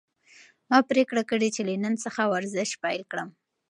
[0.69, 3.29] ما پریکړه کړې چې له نن څخه ورزش پیل کړم.